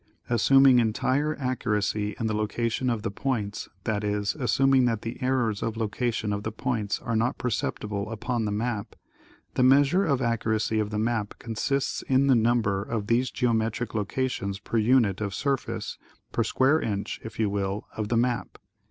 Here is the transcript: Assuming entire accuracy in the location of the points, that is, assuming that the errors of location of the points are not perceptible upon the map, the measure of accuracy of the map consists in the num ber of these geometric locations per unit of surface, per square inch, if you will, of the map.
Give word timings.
Assuming 0.31 0.79
entire 0.79 1.37
accuracy 1.37 2.15
in 2.19 2.25
the 2.25 2.33
location 2.33 2.89
of 2.89 3.03
the 3.03 3.11
points, 3.11 3.69
that 3.83 4.03
is, 4.03 4.33
assuming 4.33 4.85
that 4.85 5.03
the 5.03 5.21
errors 5.21 5.61
of 5.61 5.77
location 5.77 6.33
of 6.33 6.41
the 6.41 6.51
points 6.51 6.99
are 6.99 7.15
not 7.15 7.37
perceptible 7.37 8.11
upon 8.11 8.45
the 8.45 8.51
map, 8.51 8.95
the 9.53 9.61
measure 9.61 10.03
of 10.03 10.19
accuracy 10.19 10.79
of 10.79 10.89
the 10.89 10.97
map 10.97 11.35
consists 11.37 12.01
in 12.07 12.25
the 12.25 12.33
num 12.35 12.63
ber 12.63 12.81
of 12.81 13.05
these 13.05 13.29
geometric 13.29 13.93
locations 13.93 14.57
per 14.57 14.77
unit 14.79 15.21
of 15.21 15.35
surface, 15.35 15.99
per 16.31 16.43
square 16.43 16.81
inch, 16.81 17.19
if 17.23 17.37
you 17.37 17.47
will, 17.47 17.85
of 17.95 18.07
the 18.07 18.17
map. 18.17 18.57